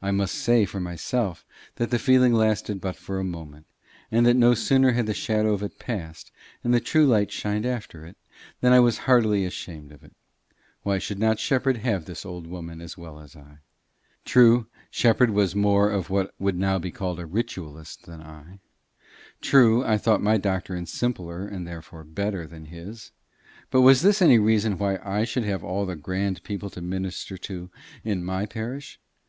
[0.00, 1.44] I must say for myself
[1.74, 3.66] that the feeling lasted but for a moment,
[4.08, 6.30] and that no sooner had the shadow of it passed
[6.62, 8.16] and the true light shined after it,
[8.60, 10.14] than I was heartily ashamed of it.
[10.84, 13.58] Why should not Shepherd have the old woman as well as I?
[14.24, 18.60] True, Shepherd was more of what would now be called a ritualist than I;
[19.40, 23.10] true, I thought my doctrine simpler and therefore better than his;
[23.68, 27.36] but was this any reason why I should have all the grand people to minister
[27.36, 27.68] to
[28.04, 29.00] in my parish!